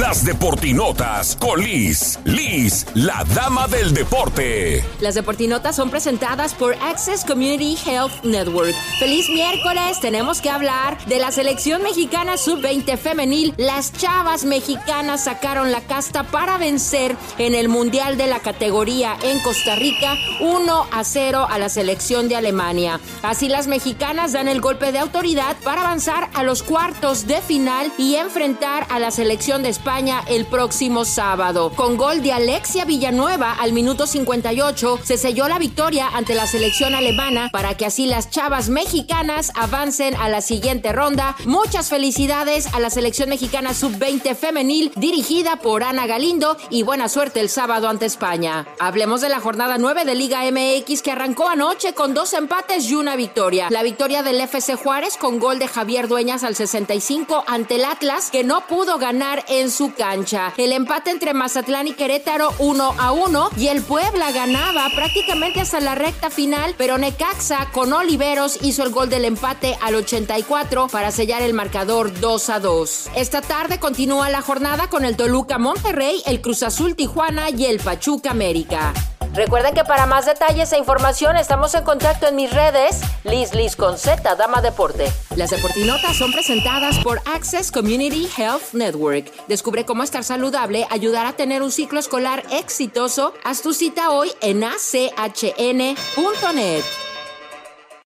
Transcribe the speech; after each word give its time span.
Las 0.00 0.24
Deportinotas 0.24 1.34
con 1.34 1.60
Liz. 1.60 2.20
Liz, 2.22 2.86
la 2.94 3.24
dama 3.34 3.66
del 3.66 3.92
deporte. 3.92 4.84
Las 5.00 5.16
Deportinotas 5.16 5.74
son 5.74 5.90
presentadas 5.90 6.54
por 6.54 6.74
Access 6.74 7.24
Community 7.24 7.76
Health 7.84 8.22
Network. 8.22 8.76
Feliz 9.00 9.28
miércoles. 9.28 9.98
Tenemos 10.00 10.40
que 10.40 10.50
hablar 10.50 11.04
de 11.06 11.18
la 11.18 11.32
selección 11.32 11.82
mexicana 11.82 12.36
sub-20 12.36 12.96
femenil. 12.96 13.54
Las 13.56 13.92
chavas 13.92 14.44
mexicanas 14.44 15.24
sacaron 15.24 15.72
la 15.72 15.80
casta 15.80 16.22
para 16.22 16.58
vencer 16.58 17.16
en 17.38 17.56
el 17.56 17.68
Mundial 17.68 18.16
de 18.16 18.28
la 18.28 18.38
categoría 18.38 19.16
en 19.24 19.40
Costa 19.40 19.74
Rica 19.74 20.14
1 20.40 20.86
a 20.92 21.02
0 21.02 21.48
a 21.50 21.58
la 21.58 21.68
selección 21.68 22.28
de 22.28 22.36
Alemania. 22.36 23.00
Así 23.22 23.48
las 23.48 23.66
mexicanas 23.66 24.30
dan 24.30 24.46
el 24.46 24.60
golpe 24.60 24.92
de 24.92 25.00
autoridad 25.00 25.56
para 25.64 25.80
avanzar 25.80 26.30
a 26.34 26.44
los 26.44 26.62
cuartos 26.62 27.26
de 27.26 27.40
final 27.40 27.92
y 27.98 28.14
enfrentar 28.14 28.86
a 28.90 29.00
la 29.00 29.10
selección 29.10 29.64
de 29.64 29.70
España 29.70 29.87
el 29.88 30.44
próximo 30.44 31.06
sábado. 31.06 31.72
Con 31.74 31.96
gol 31.96 32.22
de 32.22 32.30
Alexia 32.30 32.84
Villanueva 32.84 33.54
al 33.54 33.72
minuto 33.72 34.06
58 34.06 35.00
se 35.02 35.16
selló 35.16 35.48
la 35.48 35.58
victoria 35.58 36.08
ante 36.08 36.34
la 36.34 36.46
selección 36.46 36.94
alemana 36.94 37.48
para 37.50 37.74
que 37.74 37.86
así 37.86 38.04
las 38.04 38.28
chavas 38.28 38.68
mexicanas 38.68 39.50
avancen 39.54 40.14
a 40.16 40.28
la 40.28 40.42
siguiente 40.42 40.92
ronda. 40.92 41.36
Muchas 41.46 41.88
felicidades 41.88 42.66
a 42.74 42.80
la 42.80 42.90
selección 42.90 43.30
mexicana 43.30 43.72
sub-20 43.72 44.36
femenil 44.36 44.92
dirigida 44.94 45.56
por 45.56 45.82
Ana 45.82 46.06
Galindo 46.06 46.58
y 46.68 46.82
buena 46.82 47.08
suerte 47.08 47.40
el 47.40 47.48
sábado 47.48 47.88
ante 47.88 48.04
España. 48.04 48.66
Hablemos 48.78 49.22
de 49.22 49.30
la 49.30 49.40
jornada 49.40 49.78
9 49.78 50.04
de 50.04 50.14
Liga 50.14 50.42
MX 50.50 51.00
que 51.00 51.12
arrancó 51.12 51.48
anoche 51.48 51.94
con 51.94 52.12
dos 52.12 52.34
empates 52.34 52.90
y 52.90 52.94
una 52.94 53.16
victoria. 53.16 53.68
La 53.70 53.82
victoria 53.82 54.22
del 54.22 54.38
FC 54.38 54.74
Juárez 54.74 55.16
con 55.16 55.38
gol 55.38 55.58
de 55.58 55.66
Javier 55.66 56.08
Dueñas 56.08 56.44
al 56.44 56.56
65 56.56 57.44
ante 57.46 57.76
el 57.76 57.86
Atlas 57.86 58.30
que 58.30 58.44
no 58.44 58.66
pudo 58.66 58.98
ganar 58.98 59.46
en 59.48 59.70
su 59.78 59.94
cancha. 59.94 60.52
El 60.56 60.72
empate 60.72 61.10
entre 61.10 61.34
Mazatlán 61.34 61.86
y 61.86 61.92
Querétaro 61.92 62.52
1 62.58 62.94
a 62.98 63.12
1 63.12 63.50
y 63.58 63.68
el 63.68 63.80
Puebla 63.80 64.32
ganaba 64.32 64.88
prácticamente 64.92 65.60
hasta 65.60 65.78
la 65.78 65.94
recta 65.94 66.30
final, 66.30 66.74
pero 66.76 66.98
Necaxa 66.98 67.68
con 67.70 67.92
Oliveros 67.92 68.58
hizo 68.62 68.82
el 68.82 68.90
gol 68.90 69.08
del 69.08 69.24
empate 69.24 69.78
al 69.80 69.94
84 69.94 70.88
para 70.88 71.12
sellar 71.12 71.42
el 71.42 71.54
marcador 71.54 72.18
2 72.18 72.50
a 72.50 72.58
2. 72.58 73.10
Esta 73.14 73.40
tarde 73.40 73.78
continúa 73.78 74.28
la 74.30 74.42
jornada 74.42 74.90
con 74.90 75.04
el 75.04 75.16
Toluca 75.16 75.58
Monterrey, 75.58 76.22
el 76.26 76.40
Cruz 76.40 76.64
Azul 76.64 76.96
Tijuana 76.96 77.50
y 77.50 77.66
el 77.66 77.78
Pachuca 77.78 78.32
América. 78.32 78.92
Recuerden 79.34 79.74
que 79.74 79.84
para 79.84 80.06
más 80.06 80.26
detalles 80.26 80.72
e 80.72 80.78
información 80.78 81.36
estamos 81.36 81.74
en 81.74 81.84
contacto 81.84 82.26
en 82.26 82.36
mis 82.36 82.52
redes, 82.52 83.00
Liz 83.24 83.54
Liz 83.54 83.76
con 83.76 83.98
Z, 83.98 84.34
Dama 84.36 84.60
Deporte. 84.60 85.12
Las 85.36 85.50
deportinotas 85.50 86.16
son 86.16 86.32
presentadas 86.32 86.98
por 86.98 87.20
Access 87.26 87.70
Community 87.70 88.28
Health 88.36 88.72
Network. 88.72 89.30
Descubre 89.46 89.84
cómo 89.84 90.02
estar 90.02 90.24
saludable, 90.24 90.86
ayudar 90.90 91.26
a 91.26 91.34
tener 91.34 91.62
un 91.62 91.70
ciclo 91.70 92.00
escolar 92.00 92.42
exitoso. 92.50 93.32
Haz 93.44 93.62
tu 93.62 93.72
cita 93.72 94.10
hoy 94.10 94.32
en 94.40 94.64
achn.net. 94.64 95.94